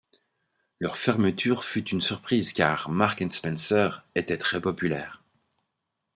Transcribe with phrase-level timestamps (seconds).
[0.79, 5.23] Leur fermeture fut une surprise car Marks & Spencer était très populaire.